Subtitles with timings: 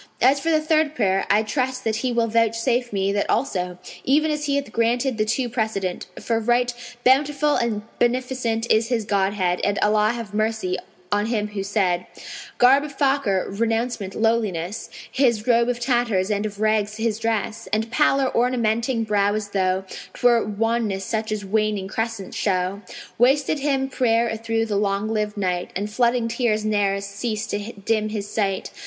[0.19, 4.31] As for the third prayer, I trust that He will vouchsafe me that also, even
[4.31, 9.61] as He hath granted the two precedent, for right Bountiful and Beneficent is His Godhead,
[9.63, 10.75] and Allah have mercy
[11.11, 16.59] on him who said:[FN#506] Garb of Fakir, renouncement, lowliness; His robe of tatters and of
[16.59, 22.35] rags his dress; And pallor ornamenting brow as though 'Twere wanness such as waning crescents
[22.35, 22.81] show.
[23.19, 27.73] Wasted him prayer a through the long lived night, And flooding tears ne'er cease to
[27.73, 28.71] dim his sight.